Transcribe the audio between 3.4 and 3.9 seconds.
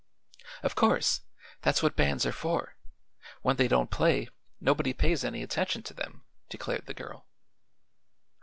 When they